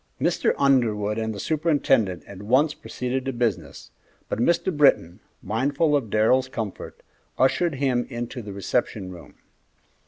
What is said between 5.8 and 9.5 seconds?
of Darrell's comfort, ushered him into the reception room.